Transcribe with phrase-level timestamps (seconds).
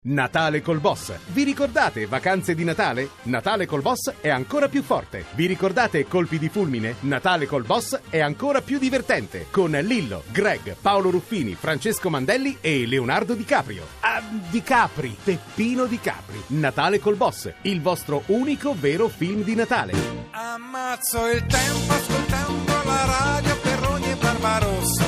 [0.00, 1.12] Natale col Boss.
[1.26, 3.10] Vi ricordate vacanze di Natale?
[3.22, 5.24] Natale col Boss è ancora più forte.
[5.34, 6.94] Vi ricordate colpi di fulmine?
[7.00, 9.48] Natale col Boss è ancora più divertente.
[9.50, 13.84] Con Lillo, Greg, Paolo Ruffini, Francesco Mandelli e Leonardo Di Caprio.
[13.98, 16.40] Ah, Di Capri, Peppino Di Capri.
[16.48, 19.92] Natale col Boss, il vostro unico vero film di Natale.
[20.30, 25.07] Ammazzo il tempo ascoltando la radio per ogni Barbarossa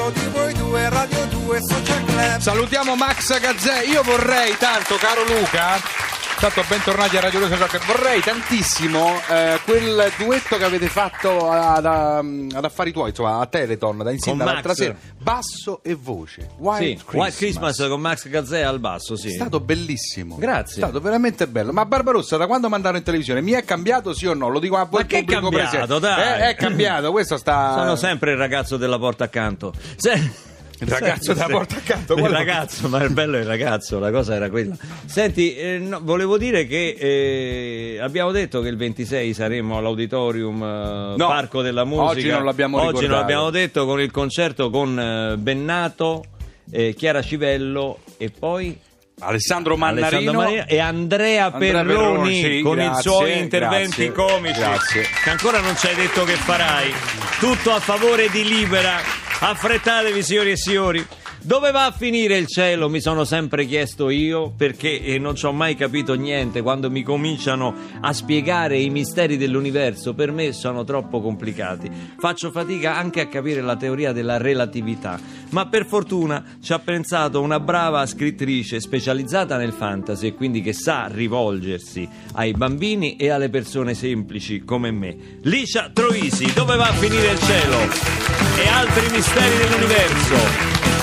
[0.00, 3.82] ricordo di voi due Radio 2 Social Club Salutiamo Max Gazzè.
[3.84, 5.99] Io vorrei tanto, caro Luca.
[6.40, 7.84] Tanto bentornati a Radio 2 Social Club.
[7.84, 13.98] Vorrei tantissimo eh, quel duetto che avete fatto ad, ad Affari Tuoi, insomma, a Teleton,
[13.98, 14.96] da insieme l'altra sera.
[15.18, 16.48] Basso e voce.
[16.56, 17.14] White, Sì, Christmas.
[17.14, 19.28] White Christmas con Max Gazzè al basso, sì.
[19.28, 20.36] È stato bellissimo.
[20.38, 20.76] Grazie.
[20.76, 21.72] È stato veramente bello.
[21.72, 24.48] Ma Barbarossa, da quando mandarono in televisione, mi è cambiato sì o no?
[24.48, 25.98] Lo dico a voi Ma che è cambiato, presente.
[26.00, 26.40] dai?
[26.40, 27.74] Eh, è cambiato, questo sta...
[27.76, 29.74] Sono sempre il ragazzo della porta accanto.
[29.96, 30.48] Se-
[30.80, 34.34] Il ragazzo della porta accanto, Il ragazzo, ma il bello è il ragazzo, la cosa
[34.34, 34.74] era quella.
[35.04, 41.14] Senti, eh, no, volevo dire che eh, abbiamo detto che il 26 saremo all'Auditorium eh,
[41.16, 42.04] No, Parco della Musica.
[42.10, 43.10] oggi non l'abbiamo Oggi ricordato.
[43.10, 46.24] non l'abbiamo detto con il concerto con eh, Bennato,
[46.70, 48.78] eh, Chiara Civello e poi
[49.22, 50.06] Alessandro Mannarino.
[50.06, 54.58] Alessandro Maria e Andrea, Andrea Perroni, Perroni, sì, con grazie, i suoi interventi grazie, comici
[54.60, 55.02] grazie.
[55.24, 56.90] che ancora non ci hai detto che farai
[57.38, 58.96] tutto a favore di Libera
[59.40, 61.06] affrettatevi signori e signori
[61.42, 62.90] dove va a finire il cielo?
[62.90, 67.02] Mi sono sempre chiesto io perché eh, non ci ho mai capito niente quando mi
[67.02, 70.12] cominciano a spiegare i misteri dell'universo.
[70.12, 71.90] Per me sono troppo complicati.
[72.18, 75.18] Faccio fatica anche a capire la teoria della relatività.
[75.50, 80.74] Ma per fortuna ci ha pensato una brava scrittrice specializzata nel fantasy e quindi che
[80.74, 85.38] sa rivolgersi ai bambini e alle persone semplici come me.
[85.44, 88.29] Licia Troisi, dove va a finire il cielo?
[88.60, 90.99] E altri misteri dell'universo.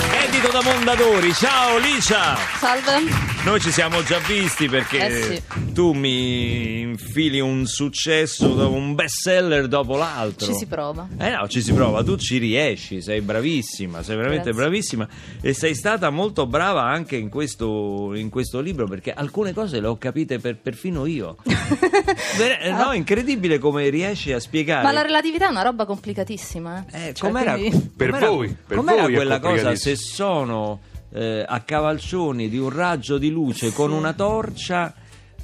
[0.48, 2.34] Edito da Mondadori, ciao Licia!
[2.58, 3.26] Salve.
[3.44, 5.72] Noi ci siamo già visti perché Eh sì.
[5.72, 10.46] tu mi infili un successo, un bestseller dopo l'altro.
[10.46, 11.06] Ci si prova.
[11.18, 14.60] Eh no, ci si prova, tu ci riesci, sei bravissima, sei veramente Grazie.
[14.62, 15.08] bravissima
[15.42, 19.86] e sei stata molto brava anche in questo, in questo libro perché alcune cose le
[19.86, 21.36] ho capite per- perfino io.
[22.38, 24.82] Eh, no, incredibile come riesci a spiegare.
[24.84, 26.84] Ma la relatività è una roba complicatissima.
[26.90, 27.08] Eh.
[27.08, 29.96] Eh, Cioè, com'era, quindi- Per com'era- voi, per com'era voi quella cosa se
[30.38, 34.94] sono eh, a cavalcioni di un raggio di luce con una torcia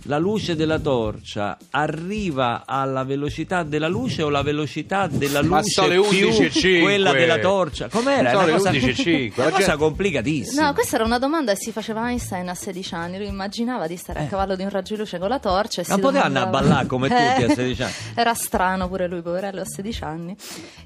[0.06, 5.88] la luce della torcia arriva alla velocità della luce o la velocità della Ma luce
[5.88, 6.81] le più 11.05.
[6.82, 7.88] quella della torcia?
[7.88, 8.31] Com'era?
[8.31, 10.66] Sono È le una cosa, 11.05, una la cosa complicatissima.
[10.66, 13.19] No, questa era una domanda che si faceva Einstein a 16 anni.
[13.19, 15.84] Lui immaginava di stare a cavallo di un raggio di luce con la torcia e
[15.88, 17.93] Non si poteva andare a domandava- ballare come tutti a 16 anni.
[18.14, 20.37] Era strano pure lui, poverello, a 16 anni.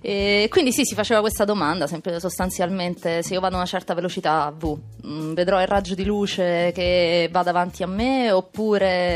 [0.01, 3.95] E quindi sì, si faceva questa domanda, sempre sostanzialmente, se io vado a una certa
[3.95, 9.07] velocità V, mh, vedrò il raggio di luce che va davanti a me oppure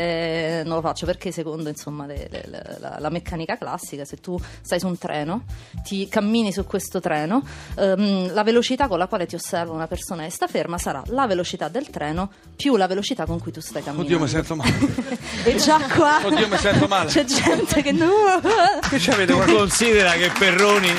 [0.65, 1.05] non lo faccio?
[1.05, 4.97] Perché secondo insomma le- le- le- la, la meccanica classica, se tu stai su un
[4.97, 5.43] treno,
[5.83, 7.43] ti cammini su questo treno,
[7.77, 11.27] ehm, la velocità con la quale ti osserva una persona e sta ferma sarà la
[11.27, 14.13] velocità del treno più la velocità con cui tu stai camminando.
[14.13, 14.71] Oddio, mi sento male.
[15.45, 17.09] E già qua Oddio, mi sento male.
[17.09, 18.09] c'è gente che no.
[18.89, 20.89] Che c'avete Tu considera che Perroni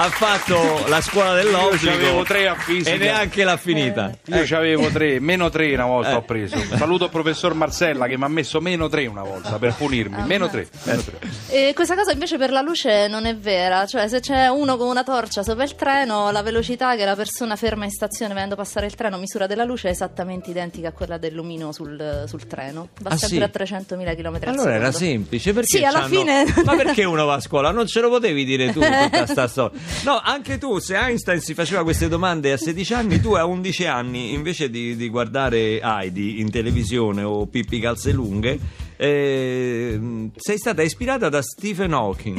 [0.00, 2.90] ha fatto la scuola dell'obbligo Io tre a fisica.
[2.90, 4.16] e neanche l'ha finita.
[4.26, 6.14] Io c'avevo tre, meno tre una volta Eh.
[6.14, 6.56] ho preso.
[6.76, 10.22] Saluto il professor Marcella che mi ha messo meno tre una volta per punirmi.
[10.24, 11.18] Meno tre, meno tre.
[11.48, 14.86] E questa cosa invece per la luce non è vera, cioè se c'è uno con
[14.86, 18.86] una torcia sopra il treno, la velocità che la persona ferma in stazione vedendo passare
[18.86, 22.90] il treno misura della luce è esattamente identica a quella del lumino sul, sul treno,
[23.00, 23.74] va Ah, sempre sì?
[23.74, 27.34] a 300.000 km al Allora era semplice perché Sì, alla fine- Ma perché uno va
[27.34, 27.70] a scuola?
[27.72, 29.80] Non ce lo potevi dire tu tutta sta storia.
[30.04, 33.86] No, anche tu, se Einstein si faceva queste domande a 16 anni, tu a 11
[33.86, 38.58] anni, invece di, di guardare Heidi in televisione o Pippi Calze Lunghe,
[38.96, 40.00] eh,
[40.36, 42.38] sei stata ispirata da Stephen Hawking.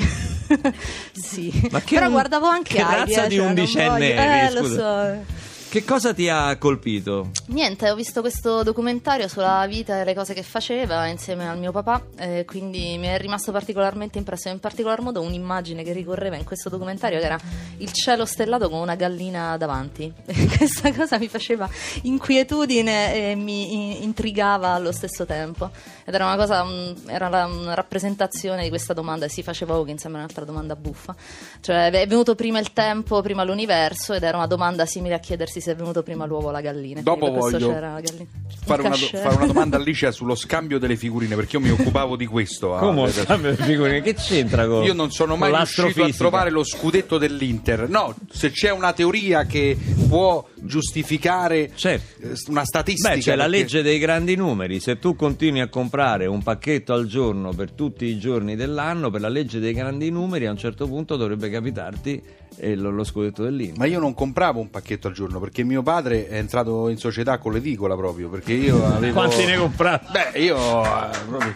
[1.11, 4.47] Sì, Ma che però guardavo anche che Heidi, razza eh, di cioè, non undicenne eri,
[4.47, 5.13] Eh, lo scusa?
[5.13, 5.38] so.
[5.69, 7.29] Che cosa ti ha colpito?
[7.49, 11.71] Niente, ho visto questo documentario sulla vita e le cose che faceva insieme al mio
[11.71, 16.43] papà, eh, quindi mi è rimasto particolarmente impresso, in particolar modo un'immagine che ricorreva in
[16.43, 17.37] questo documentario che era
[17.77, 20.11] il cielo stellato con una gallina davanti.
[20.57, 21.69] Questa cosa mi faceva
[22.01, 25.69] inquietudine e mi in- intrigava allo stesso tempo.
[26.03, 29.99] Ed era una cosa, mm, era una rappresentazione di questa domanda e si faceva Hawking,
[29.99, 31.15] sembra un'altra domanda buffa.
[31.61, 35.57] Cioè è venuto prima il tempo, prima l'universo ed era una domanda simile a chiedersi
[35.59, 37.01] chiedersi se è venuto prima l'uovo o la gallina.
[37.01, 38.25] Dopo voglio c'era la gallina.
[38.63, 41.69] fare una, do- fare una domanda a Alicia sullo scambio delle figurine, perché io mi
[41.71, 42.75] occupavo di questo.
[42.75, 43.23] ah, Come adesso.
[43.23, 44.01] scambio di figurine?
[44.01, 47.87] Che c'entra con Io non sono mai riuscito a trovare lo scudetto dell'Inter.
[47.89, 49.77] No, se c'è una teoria che
[50.07, 52.27] può giustificare Certo.
[52.27, 53.13] eh, una statistica.
[53.15, 54.79] Beh, c'è la perché- legge dei grandi numeri.
[54.79, 59.21] Se tu continui a comprare un pacchetto al giorno per tutti i giorni dell'anno, per
[59.21, 62.21] la legge dei grandi numeri, a un certo punto dovrebbe capitarti
[62.59, 63.77] eh, lo, lo scudetto dell'Inter.
[63.77, 67.37] Ma io non compravo un pacchetto al giorno perché mio padre è entrato in società
[67.37, 69.13] con l'edicola proprio perché io avevo.
[69.13, 70.05] Quanti ne compravi?
[70.11, 71.53] Beh, io eh, proprio-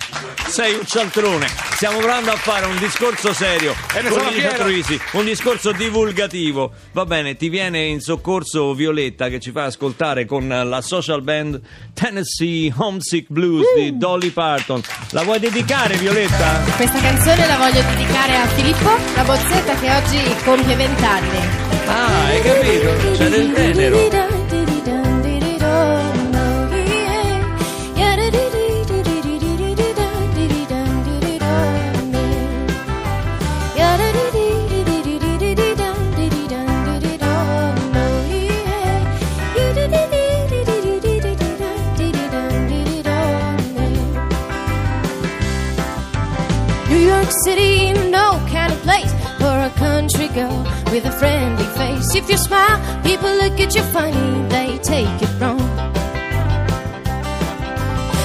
[0.48, 1.48] Sei un cialtrone.
[1.76, 4.54] Stiamo provando a fare un discorso serio E ne con fiero.
[4.56, 6.72] Troisi, un discorso divulgativo.
[6.92, 11.60] Va bene, ti viene in soccorso Violetta che ci fa ascoltare con la social band
[11.94, 14.82] Tennessee Homesick Blues di Dolly Parton.
[15.12, 16.60] La vuoi dedicare Violetta?
[16.76, 21.40] Questa canzone la voglio dedicare a Filippo, la bozzetta che oggi compie 20 anni.
[21.86, 23.12] Ah, hai capito?
[23.13, 24.31] C'è del tenero.
[46.94, 47.73] New York City,
[50.04, 52.14] country girl with a friendly face.
[52.14, 55.64] If you smile, people look at you funny, they take it wrong.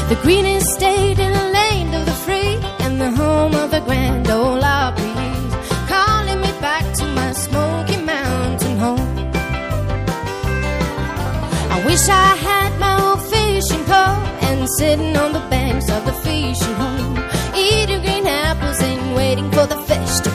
[0.09, 4.29] The greenest state in the land of the free and the home of the grand
[4.29, 5.31] ole Opry.
[5.95, 9.11] Calling me back to my Smoky Mountain home.
[11.75, 16.17] I wish I had my old fishing pole and sitting on the banks of the
[16.25, 17.19] fishing hole,
[17.57, 20.28] eating green apples and waiting for the fish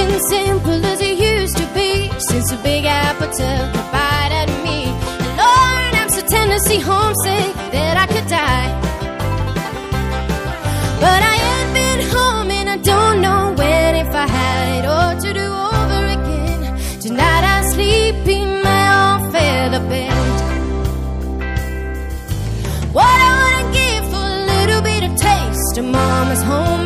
[0.00, 4.50] ain't simple as it used to be since the Big Apple took a bite at
[4.66, 4.80] me.
[5.22, 8.70] And Lord, I'm so Tennessee homesick that I could die.
[11.04, 15.14] But I ain't been home and I don't know when if I had it all
[15.24, 16.60] to do over again.
[17.00, 20.16] Tonight I sleep in my own feather bed.
[22.96, 26.42] What I wanna give for a little bit of taste of mama's.
[26.42, 26.79] Tennessee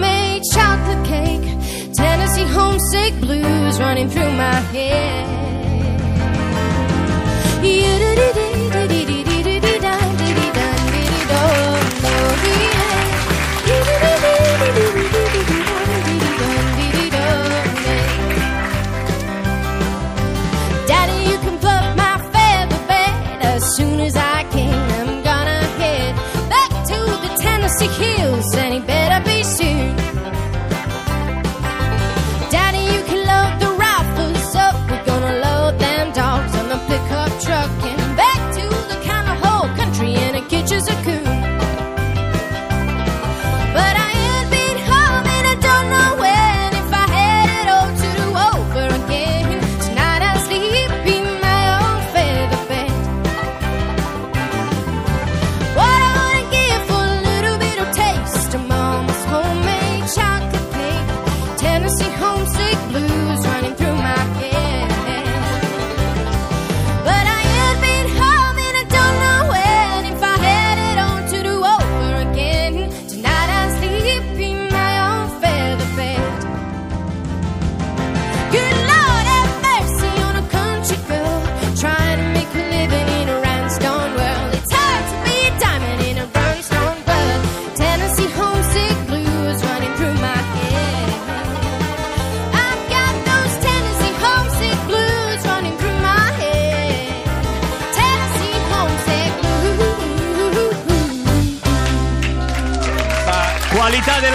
[2.85, 5.44] homesick blues running through my head.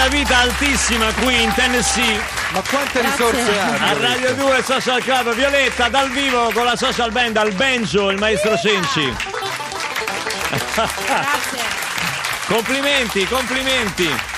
[0.09, 2.19] Vita altissima qui in Tennessee.
[2.51, 3.31] Ma quante Grazie.
[3.31, 3.89] risorse ha?
[3.89, 8.17] A Radio 2 Social Club Violetta dal vivo con la social band al banjo, il
[8.17, 9.15] maestro Cenci.
[10.49, 11.77] Grazie.
[12.47, 14.28] Complimenti, complimenti.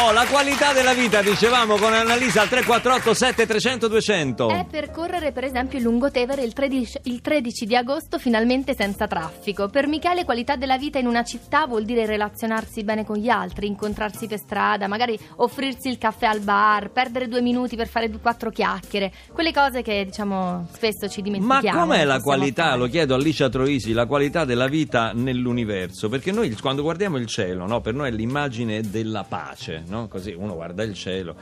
[0.00, 4.48] Oh, la qualità della vita, dicevamo con Annalisa al 348 7300 200.
[4.48, 9.68] È percorrere per esempio il Lungotevere il 13, il 13 di agosto finalmente senza traffico.
[9.68, 13.66] Per Michele qualità della vita in una città vuol dire relazionarsi bene con gli altri,
[13.66, 18.20] incontrarsi per strada, magari offrirsi il caffè al bar, perdere due minuti per fare due,
[18.20, 21.80] quattro chiacchiere, quelle cose che diciamo spesso ci Ma dimentichiamo.
[21.80, 22.78] com'è la qualità, fare.
[22.78, 26.08] lo chiedo a Licia Troisi, la qualità della vita nell'universo?
[26.08, 30.08] Perché noi quando guardiamo il cielo, no, per noi è l'immagine della pace, no?
[30.08, 31.36] così uno guarda il cielo.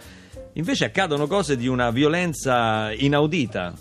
[0.54, 3.74] Invece accadono cose di una violenza inaudita.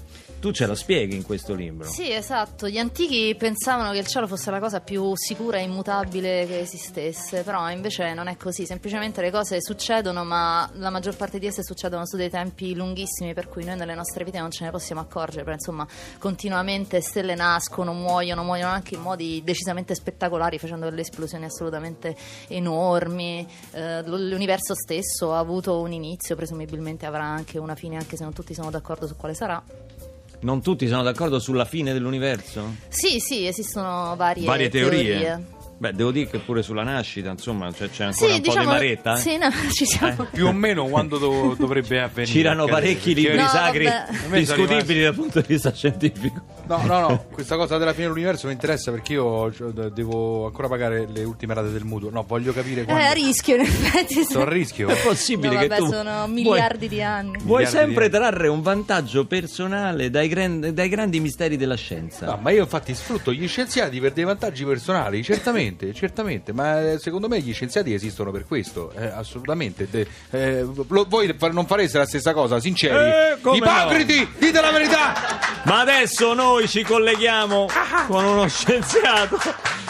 [0.45, 1.87] Tu ce la spieghi in questo libro.
[1.87, 2.69] Sì, esatto.
[2.69, 7.41] Gli antichi pensavano che il cielo fosse la cosa più sicura e immutabile che esistesse,
[7.41, 8.67] però invece non è così.
[8.67, 13.33] Semplicemente le cose succedono, ma la maggior parte di esse succedono su dei tempi lunghissimi,
[13.33, 15.41] per cui noi nelle nostre vite non ce ne possiamo accorgere.
[15.41, 15.87] Però insomma,
[16.19, 22.15] continuamente stelle nascono, muoiono, muoiono anche in modi decisamente spettacolari, facendo delle esplosioni assolutamente
[22.49, 23.47] enormi.
[23.71, 28.33] Eh, l'universo stesso ha avuto un inizio, presumibilmente avrà anche una fine, anche se non
[28.33, 30.04] tutti sono d'accordo su quale sarà.
[30.41, 32.75] Non tutti sono d'accordo sulla fine dell'universo?
[32.89, 35.53] Sì, sì, esistono varie, Varie teorie.
[35.77, 38.61] Beh, devo dire che pure sulla nascita, insomma, cioè, c'è ancora Sì, un diciamo, po'
[38.61, 39.15] di maretta.
[39.17, 40.25] Sì, no, ci siamo.
[40.31, 42.55] Più o meno quando do- dovrebbe avvenire.
[42.55, 44.37] Perché- parecchi libri No, sacri vabbè.
[44.37, 46.41] Discutibili dal punto di vista scientifico.
[46.67, 50.45] No, no, no, questa cosa della fine dell'universo mi interessa perché io cioè, de- devo
[50.47, 52.09] ancora pagare le ultime rate del mutuo.
[52.09, 53.03] No, voglio capire Eh, quando...
[53.05, 54.23] a rischio, in effetti.
[54.23, 54.87] Sto a rischio.
[54.87, 57.37] È possibile No, che vabbè, tu sono vuoi- miliardi di anni.
[57.43, 62.25] Vuoi Miliardi sempre trarre un vantaggio personale dai, gran- dai grandi misteri della scienza.
[62.25, 66.99] No, ma io infatti sfrutto gli scienziati per dei vantaggi personali, certamente, certamente, ma eh,
[66.99, 69.87] secondo me gli scienziati esistono per questo, eh, assolutamente.
[69.89, 72.95] De- eh, lo- voi non fareste la stessa cosa, sinceri?
[72.95, 75.44] Eh, Ipocriti, dite la verità!
[75.65, 77.65] Ma adesso noi ci colleghiamo
[78.07, 79.39] con uno scienziato,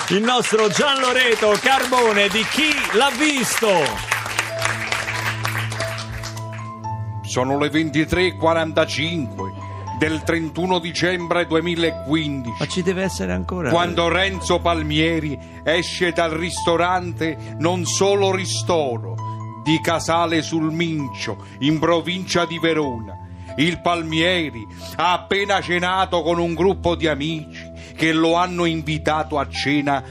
[0.10, 3.68] il nostro Gian Loreto Carbone di Chi l'ha visto.
[7.24, 12.56] Sono le 23.45 del 31 dicembre 2015.
[12.58, 13.70] Ma ci deve essere ancora.
[13.70, 19.16] Quando Renzo Palmieri esce dal ristorante non solo ristoro
[19.62, 23.24] di Casale sul Mincio in provincia di Verona.
[23.58, 24.66] Il Palmieri
[24.98, 30.04] ha appena cenato con un gruppo di amici che lo hanno invitato a cena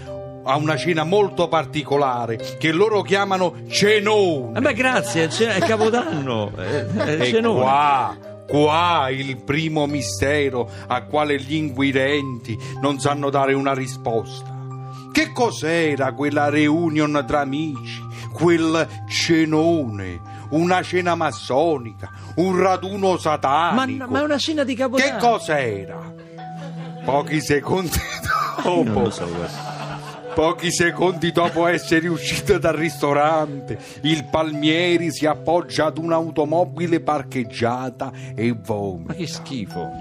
[0.47, 4.59] a una cena molto particolare che loro chiamano cenone.
[4.59, 6.53] Eh beh, grazie, è Capodanno.
[6.59, 7.61] eh, E cenone.
[7.61, 14.53] qua, qua il primo mistero a quale gli inquirenti non sanno dare una risposta.
[15.13, 18.03] Che cos'era quella reunion tra amici,
[18.35, 20.21] quel cenone,
[20.54, 24.06] una cena massonica, un raduno Ma, satanico?
[24.08, 25.18] ma è una cena di Capodanno.
[25.18, 26.12] Che cos'era?
[27.04, 27.90] Pochi secondi
[28.64, 29.73] Non dopo lo so, guarda.
[30.34, 38.49] Pochi secondi dopo essere uscito dal ristorante, il Palmieri si appoggia ad un'automobile parcheggiata e
[38.49, 39.14] Ma vomita.
[39.14, 39.92] che schifo.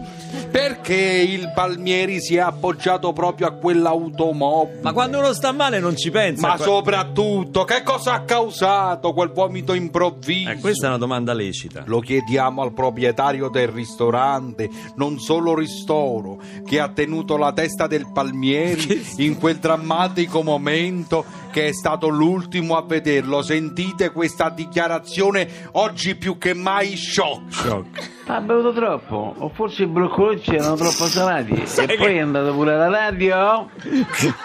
[0.52, 4.80] Perché il Palmieri si è appoggiato proprio a quell'automobile?
[4.82, 6.48] Ma quando uno sta male non ci pensa.
[6.48, 10.50] Ma Que- soprattutto, che cosa ha causato quel vomito improvviso?
[10.50, 11.84] Eh, questa è una domanda lecita.
[11.86, 18.12] Lo chiediamo al proprietario del ristorante, non solo ristoro, che ha tenuto la testa del
[18.12, 23.44] Palmieri in quel drammatico momento che è stato l'ultimo a vederlo.
[23.44, 27.92] Sentite questa dichiarazione oggi più che mai shock.
[28.26, 31.62] Ha bevuto troppo, o forse i broccolotti erano troppo salati.
[31.68, 33.70] Sai e che- poi è andato pure alla radio.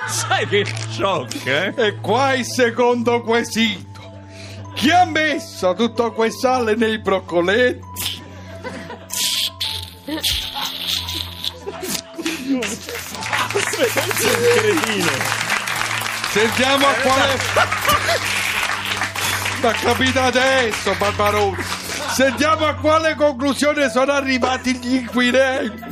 [0.06, 1.72] Sai che shock, eh?
[1.76, 3.86] E qua il secondo quesito.
[4.74, 8.16] Chi ha messo tutto quel sale nei broccoletti?
[13.78, 15.47] Cretino.
[16.30, 17.36] Sentiamo a quale.
[19.62, 21.86] Ma capita adesso, Barbarossa.
[22.12, 25.82] Sentiamo a quale conclusione sono arrivati gli inquirenti.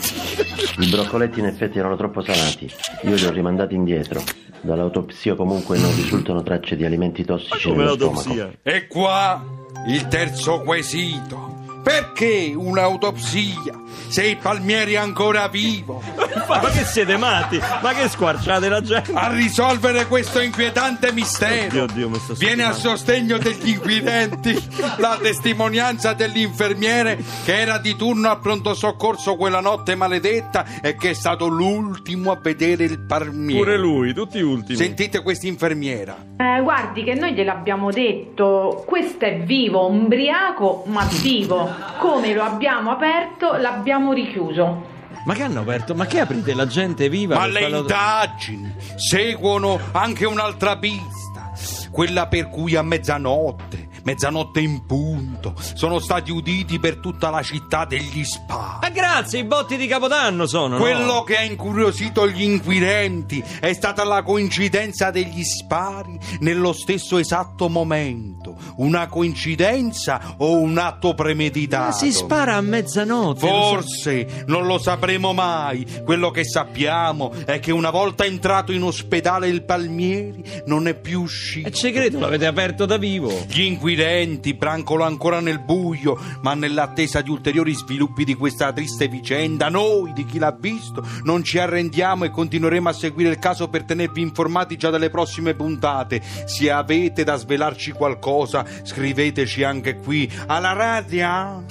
[0.78, 2.71] I broccoletti in effetti erano troppo salati.
[3.02, 4.23] Io li ho rimandati indietro.
[4.61, 8.28] Dall'autopsia comunque non risultano tracce di alimenti tossici Come nello stomaco.
[8.28, 8.59] l'autopsia?
[8.62, 9.45] E qua
[9.87, 11.56] il terzo quesito.
[11.87, 16.02] Perché un'autopsia se il Palmieri è ancora vivo?
[16.49, 17.61] Ma che siete matti?
[17.81, 19.12] Ma che squarciate la gente?
[19.14, 24.61] A risolvere questo inquietante mistero Oddio, Dio, mi sto viene a sostegno degli inquirenti
[24.99, 31.11] la testimonianza dell'infermiere che era di turno al pronto soccorso quella notte maledetta e che
[31.11, 33.62] è stato l'ultimo a vedere il Palmieri.
[33.62, 34.76] Pure lui, tutti ultimi.
[34.76, 36.16] Sentite questa infermiera.
[36.37, 41.75] Eh, guardi che noi gliel'abbiamo detto, questo è vivo, umbriaco ma vivo.
[41.99, 44.95] Come lo abbiamo aperto, l'abbiamo richiuso.
[45.25, 45.95] Ma che hanno aperto?
[45.95, 47.35] Ma che aprite la gente viva?
[47.37, 51.50] Ma per le farlo- indagini seguono anche un'altra pista,
[51.90, 57.85] quella per cui a mezzanotte, mezzanotte in punto, sono stati uditi per tutta la città
[57.85, 58.79] degli spari.
[58.83, 60.77] Ma grazie, i botti di Capodanno sono.
[60.77, 60.81] no?
[60.81, 67.69] Quello che ha incuriosito gli inquirenti è stata la coincidenza degli spari nello stesso esatto
[67.69, 68.57] momento.
[68.77, 71.87] Una coincidenza o un atto premeditato?
[71.87, 73.45] Ma si spara a mezzanotte.
[73.45, 75.85] lo Forse non lo sapremo mai.
[76.05, 81.23] Quello che sappiamo è che una volta entrato in ospedale il Palmieri non è più
[81.23, 81.67] uscito.
[81.67, 83.37] E ci credo, l'avete aperto da vivo.
[83.49, 89.09] Gli inquirenti stridenti, brancolo ancora nel buio, ma nell'attesa di ulteriori sviluppi di questa triste
[89.09, 93.69] vicenda, noi di chi l'ha visto non ci arrendiamo e continueremo a seguire il caso
[93.69, 96.21] per tenervi informati già dalle prossime puntate.
[96.45, 101.65] Se avete da svelarci qualcosa, scriveteci anche qui alla radio.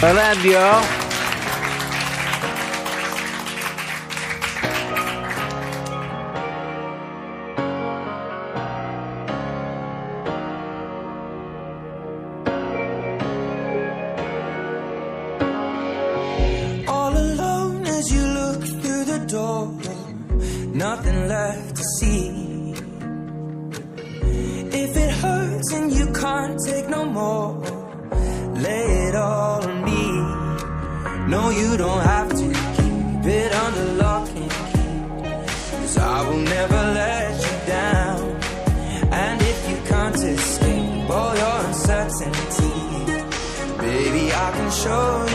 [0.00, 1.11] Radio?
[42.22, 45.31] Uncertainties, baby, I can show you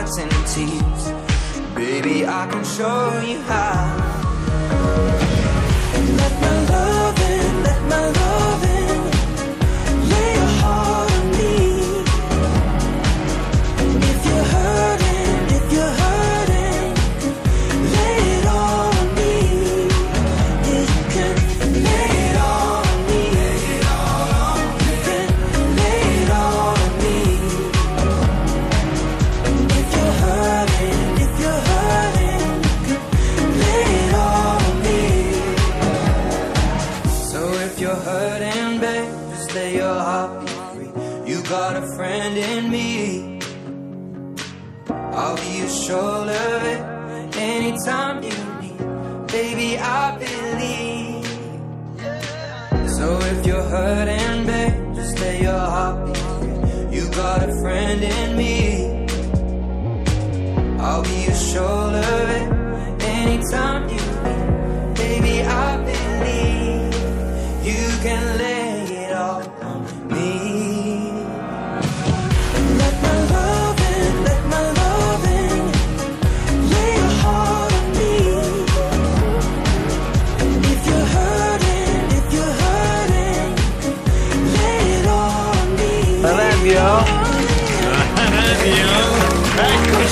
[0.00, 1.12] your uncertainties,
[1.74, 4.19] baby, I can show you how.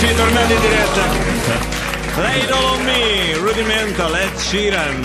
[0.01, 1.03] Eccoci, tornati in diretta.
[2.15, 5.05] All on me, Rudimental, Ed Sheeran.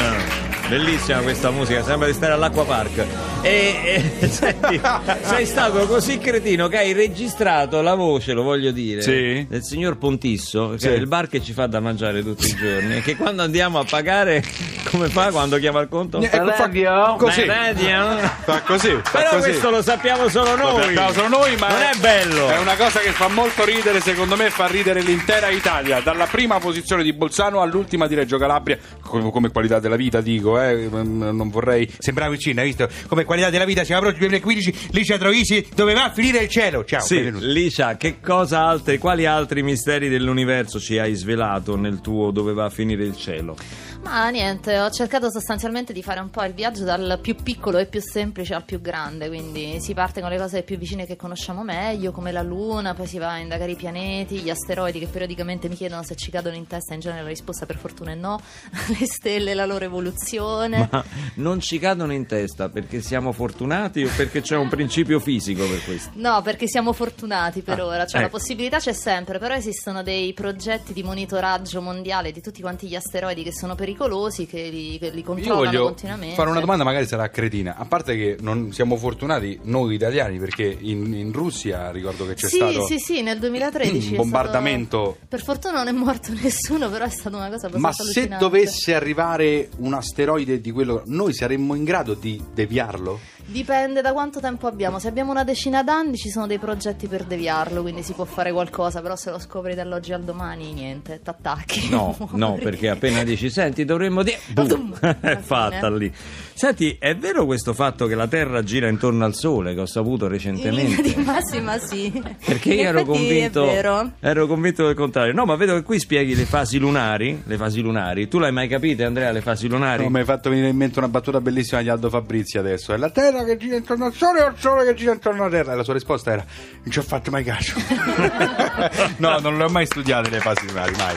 [0.69, 3.32] Bellissima questa musica, sembra di stare all'acqua park.
[3.43, 4.79] E, e senti,
[5.23, 9.45] sei stato così cretino che hai registrato la voce, lo voglio dire, Sì.
[9.49, 10.87] del signor Pontisso, che Sì.
[10.87, 12.95] è il bar che ci fa da mangiare tutti i giorni.
[12.97, 14.41] E che quando andiamo a pagare,
[14.89, 16.21] come fa quando chiama il conto?
[16.21, 17.15] Ecco, fa Radio?
[17.17, 17.41] così.
[17.41, 18.29] Eh?
[18.43, 19.41] Fa così, fa Però così.
[19.49, 20.83] questo lo sappiamo solo Lo noi.
[20.83, 22.47] sappiamo solo noi, ma non è bello.
[22.49, 26.59] È una cosa che fa molto ridere, secondo me fa ridere l'intera Italia, dalla prima
[26.59, 31.49] posizione di Bolzano all'ultima di Reggio Calabria, come, come qualità della vita dico, eh, non
[31.49, 32.87] vorrei sembrare vicino, hai visto?
[33.07, 36.85] Come qualità della vita siamo pronti 2015, Licia Troisi, dove va a finire il cielo?
[36.85, 37.31] Ciao, Sì.
[37.39, 42.65] Licia, che cosa altri, quali altri misteri dell'universo ci hai svelato nel tuo dove va
[42.65, 43.55] a finire il cielo?
[44.03, 47.85] Ma niente, ho cercato sostanzialmente di fare un po' il viaggio dal più piccolo e
[47.87, 51.63] più semplice al più grande, quindi si parte con le cose più vicine che conosciamo
[51.63, 55.67] meglio, come la Luna, poi si va a indagare i pianeti, gli asteroidi che periodicamente
[55.69, 58.39] mi chiedono se ci cadono in testa, in genere la risposta per fortuna è no,
[58.99, 60.89] le stelle, la loro evoluzione.
[60.91, 61.03] Ma
[61.35, 65.83] non ci cadono in testa perché siamo fortunati o perché c'è un principio fisico per
[65.83, 66.11] questo?
[66.15, 68.37] No, perché siamo fortunati per Ah, ora, cioè la ecco.
[68.37, 73.41] possibilità c'è sempre, però esistono dei progetti di monitoraggio mondiale di tutti quanti gli asteroidi
[73.43, 76.35] che sono pericolosi pericolosi che li, che li Io controllano voglio continuamente.
[76.35, 77.75] fare una domanda, magari sarà cretina.
[77.77, 82.47] A parte che non siamo fortunati noi italiani, perché in, in Russia ricordo che c'è
[82.47, 85.13] sì, stato sì, sì, nel 2013 un bombardamento.
[85.15, 88.27] stato- Per fortuna non è morto nessuno, però è stata una cosa abbastanza Ma se
[88.39, 93.19] dovesse arrivare un asteroide di quello, noi saremmo in grado di deviarlo?
[93.45, 94.99] Dipende da quanto tempo abbiamo.
[94.99, 98.51] Se abbiamo una decina d'anni ci sono dei progetti per deviarlo, quindi si può fare
[98.51, 101.89] qualcosa, però se lo scopri dall'oggi al domani niente, t'attacchi.
[101.89, 104.39] No, no, perché appena dici, senti, dovremmo dire...
[104.53, 104.97] Boom!
[105.19, 106.11] È fatta lì.
[106.53, 110.25] Senti, è vero questo fatto che la Terra gira intorno al Sole, che ho saputo
[110.25, 111.01] In linea recentemente?
[111.01, 112.23] di massima sì.
[112.45, 114.11] Perché io ero convinto, È vero.
[114.19, 115.33] ero convinto del contrario.
[115.33, 117.41] No, ma vedo che qui spieghi le fasi lunari.
[117.45, 118.27] Le fasi lunari.
[118.27, 120.03] Tu l'hai mai capite, Andrea, le fasi lunari?
[120.03, 122.93] No, mi hai fatto venire in mente una battuta bellissima di Aldo Fabrizi adesso.
[122.93, 125.51] È la Terra che gira intorno al Sole o il Sole che gira intorno alla
[125.57, 125.73] Terra?
[125.73, 126.45] E la sua risposta era:
[126.83, 127.73] Non ci ho fatto mai caso.
[129.17, 131.15] no, non le ho mai studiate le fasi lunari, mai.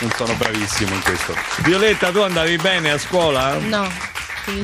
[0.00, 1.32] Non sono bravissimo in questo.
[1.64, 3.56] Violetta, tu andavi bene a scuola?
[3.58, 4.12] No.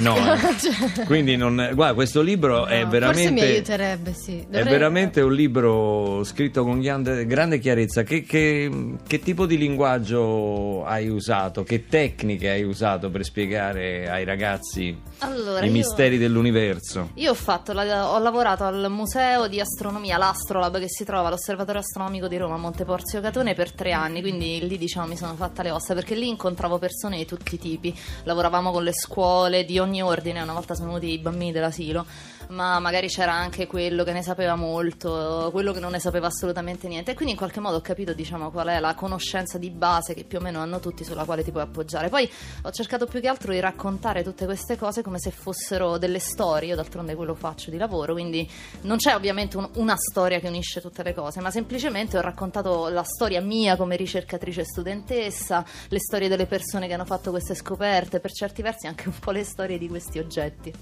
[0.01, 0.39] No, eh.
[0.61, 1.71] Cioè, Quindi non.
[1.73, 3.29] Guarda, questo libro è no, veramente.
[3.31, 4.41] Forse mi aiuterebbe, sì.
[4.41, 8.03] È Dovrei- veramente un libro scritto con grande, grande chiarezza.
[8.03, 8.71] Che, che-
[9.07, 11.63] che tipo di linguaggio hai usato?
[11.63, 17.11] Che tecniche hai usato per spiegare ai ragazzi Allora, i io- misteri dell'universo?
[17.15, 22.27] Io ho, fatto ho lavorato al museo di astronomia, l'Astrolab, che si trova all'Osservatorio Astronomico
[22.27, 24.23] di Roma, a Monteporzio Catone, per tre anni.
[24.23, 27.59] Quindi lì diciamo mi sono fatta le ossa perché lì incontravo persone di tutti i
[27.59, 27.97] tipi.
[28.25, 30.41] Lavoravamo con le scuole di ogni ordine.
[30.41, 32.07] Una volta sono venuti i bambini dell'asilo,
[32.49, 36.89] ma magari c'era anche quello che ne sapeva molto, quello che non ne sapeva assolutamente
[36.89, 37.11] niente.
[37.11, 40.25] E quindi in qualche modo ho capito diciamo qual è la conoscenza di base che
[40.25, 42.09] più o meno hanno tutti sulla quale ti puoi appoggiare.
[42.09, 42.29] Poi
[42.63, 46.69] ho cercato più che altro di raccontare tutte queste cose come se fossero delle storie,
[46.69, 48.49] io d'altronde quello faccio di lavoro, quindi
[48.83, 52.89] non c'è ovviamente un- una storia che unisce tutte le cose, ma semplicemente ho raccontato
[52.89, 58.21] la storia mia come ricercatrice studentessa, le storie delle persone che hanno fatto queste scoperte,
[58.21, 60.73] per certi versi anche un po' le storie di questi oggetti.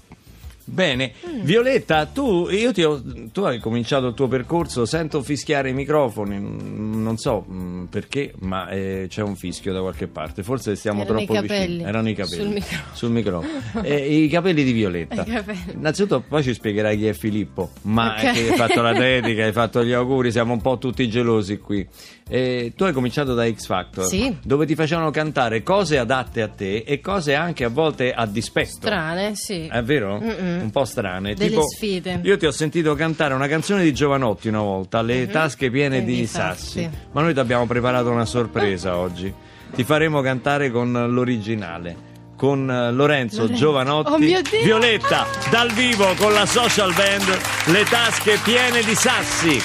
[0.71, 1.41] Bene, Mm.
[1.41, 3.01] Violetta, tu, io ti ho-
[3.31, 8.33] tu hai cominciato il tuo percorso, sento fischiare i microfoni, mm, non so mm, perché,
[8.39, 11.65] ma eh, c'è un fischio da qualche parte, forse stiamo Erano troppo i capelli.
[11.67, 11.83] vicini.
[11.89, 12.41] Erano i capelli.
[12.43, 12.93] Sul microfono.
[12.93, 13.83] Sul microfono.
[13.83, 15.23] Eh, I capelli di Violetta.
[15.29, 15.63] Capelli.
[15.73, 18.19] Innanzitutto poi ci spiegherai chi è Filippo, ma Ok.
[18.19, 21.87] che hai fatto la dedica, hai fatto gli auguri, siamo un po' tutti gelosi qui.
[22.31, 24.35] Eh, tu hai cominciato da X Factor, Sì.
[24.43, 28.69] dove ti facevano cantare cose adatte a te e cose anche a volte a dispetto.
[28.69, 29.65] Strane, sì.
[29.65, 30.19] È vero?
[30.21, 30.58] Mm-mm.
[30.61, 31.33] Un po' strane.
[31.33, 32.19] Delle tipo, sfide.
[32.23, 35.31] Io ti ho sentito cantare una canzone di Giovanotti una volta, Le Mhm.
[35.31, 36.81] tasche piene di, Di sassi.
[36.83, 36.89] sassi.
[37.11, 39.33] Ma noi ti abbiamo preparato una sorpresa oggi.
[39.73, 42.07] Ti faremo cantare con l'originale.
[42.35, 43.59] Con eh, Lorenzo, Lorenzo.
[43.61, 44.63] Giovanotti, Oh mio Dio!
[44.63, 49.59] Violetta dal vivo con la social band Le tasche piene di sassi.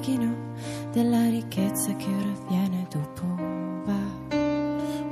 [0.00, 0.34] Ne freghino
[0.92, 3.22] della ricchezza che ora viene dopo
[3.84, 4.36] va.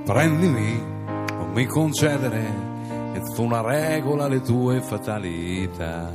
[0.04, 0.82] Prendimi,
[1.30, 2.46] non mi concedere,
[3.12, 6.10] è una regola le tue fatalità.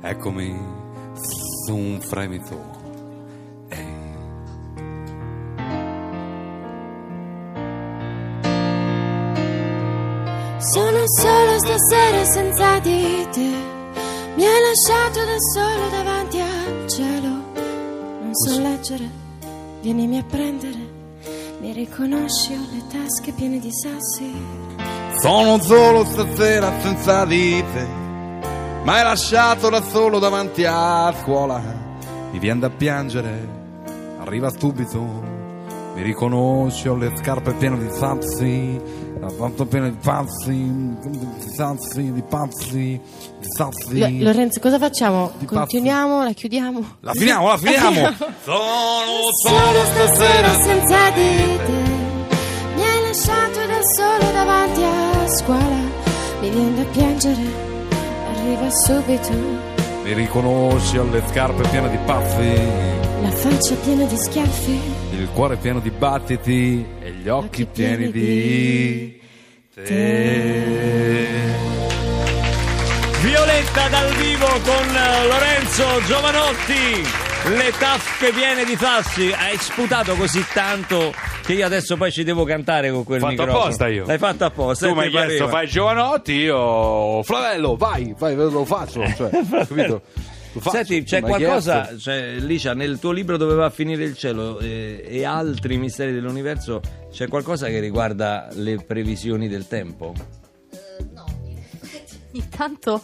[0.00, 0.58] Eccomi
[1.66, 2.58] su un fremito.
[3.68, 4.00] Ehi.
[10.58, 13.70] Sono solo stasera senza di te.
[14.34, 16.21] Mi hai lasciato da solo davanti
[18.42, 19.08] so leggere,
[19.82, 21.00] vienimi a prendere.
[21.60, 24.32] Mi riconosci, ho le tasche piene di sassi.
[25.20, 27.86] Sono solo stasera senza di te.
[28.82, 31.62] Ma hai lasciato da solo davanti a scuola.
[32.32, 33.48] Mi viene da piangere,
[34.18, 34.98] arriva subito.
[35.94, 38.80] Mi riconosci, ho le scarpe piene di sassi.
[39.22, 43.00] La fatto piena di pazzi, di sassi, di pazzi,
[43.38, 43.96] di sassi.
[43.96, 45.30] Lo- Lorenzo, cosa facciamo?
[45.38, 46.96] Di Continuiamo, la chiudiamo?
[47.02, 48.12] La finiamo, la finiamo!
[48.42, 51.82] Sono solo stasera senza di te.
[52.74, 55.80] Mi hai lasciato da solo davanti a scuola.
[56.40, 57.42] Mi viene da piangere,
[58.34, 59.30] arriva subito.
[60.02, 62.60] Mi riconosci, ho le scarpe piene di pazzi.
[63.22, 65.01] La faccia piena di schiaffi.
[65.22, 69.20] Il cuore pieno di battiti e gli occhi pieni di
[69.72, 71.30] te.
[73.20, 77.54] Violetta dal vivo con eh, Lorenzo Giovanotti.
[77.56, 79.30] Le tasche piene di sassi.
[79.30, 83.60] Hai sputato così tanto che io adesso poi ci devo cantare con quel Fatto microfono.
[83.60, 84.04] apposta io.
[84.04, 84.86] L'hai fatto apposta.
[84.86, 89.30] Tu e mi hai chiesto fai Giovanotti, io Flavello, vai, vai, lo faccio, cioè,
[89.68, 90.02] capito?
[90.58, 94.58] Faccio, Senti, c'è qualcosa, cioè, Licia, nel tuo libro dove va a finire il cielo
[94.58, 100.12] eh, e altri misteri dell'universo, c'è qualcosa che riguarda le previsioni del tempo?
[102.32, 103.02] Ogni tanto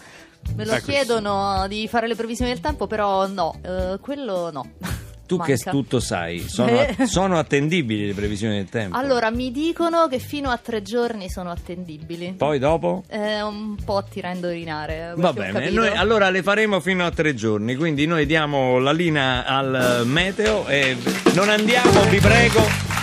[0.54, 0.86] me lo Ecco.
[0.86, 4.72] chiedono di fare le previsioni del tempo, però no, eh, quello no.
[5.28, 5.70] Tu che Manca.
[5.70, 7.06] tutto sai, sono, Eh.
[7.06, 8.96] sono attendibili le previsioni del tempo?
[8.96, 12.32] Allora, mi dicono che fino a tre giorni sono attendibili.
[12.36, 13.04] Poi dopo?
[13.06, 15.12] È un po' tira a indovinare.
[15.16, 18.78] Va perché ho bene, noi allora le faremo fino a tre giorni, quindi noi diamo
[18.78, 20.96] la linea al meteo e
[21.34, 22.62] non andiamo, vi prego,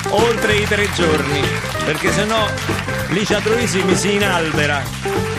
[0.09, 1.41] oltre i tre giorni,
[1.85, 2.43] perché sennò
[3.09, 5.34] Licia Troisi mi si inalbera.